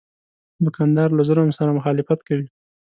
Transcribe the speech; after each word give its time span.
دوکاندار 0.65 1.09
له 1.17 1.23
ظلم 1.29 1.49
سره 1.57 1.75
مخالفت 1.77 2.19
کوي. 2.27 2.47